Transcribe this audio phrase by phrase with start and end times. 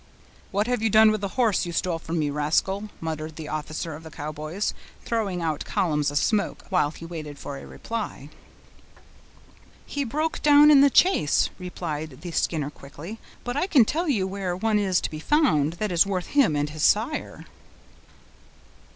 [0.49, 3.93] "What have you done with the horse you stole from me, rascal?" muttered the officer
[3.93, 4.73] of the Cowboys,
[5.05, 8.29] throwing out columns of smoke while he waited for a reply.
[9.85, 14.25] "He broke down in the chase," replied the Skinner quickly; "but I can tell you
[14.25, 17.45] where one is to be found that is worth him and his sire."